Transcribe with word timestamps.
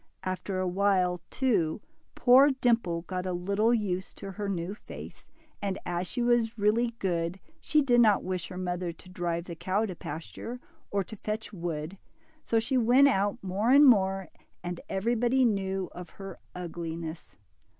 After 0.23 0.57
a 0.57 0.67
while, 0.67 1.21
too, 1.29 1.79
poor 2.15 2.49
Dimple 2.49 3.03
got 3.03 3.27
a 3.27 3.33
little 3.33 3.71
used 3.71 4.17
to 4.17 4.31
her 4.31 4.49
new 4.49 4.73
face, 4.73 5.27
and 5.61 5.77
as 5.85 6.07
she 6.07 6.23
was 6.23 6.57
really 6.57 6.95
good, 6.97 7.39
she 7.59 7.83
did 7.83 8.01
not 8.01 8.23
wish 8.23 8.47
her 8.47 8.57
mother 8.57 8.91
to 8.91 9.09
drive 9.09 9.45
the 9.45 9.53
cow 9.53 9.85
to 9.85 9.95
pasture, 9.95 10.59
or 10.89 11.03
to 11.03 11.15
fetch 11.17 11.53
wood, 11.53 11.99
so 12.43 12.59
she 12.59 12.79
went 12.79 13.09
out 13.09 13.37
more 13.43 13.69
and 13.69 13.85
more, 13.85 14.29
and 14.63 14.81
everybody 14.89 15.45
knew 15.45 15.87
of 15.91 16.09
her 16.09 16.39
ugliness. 16.55 17.35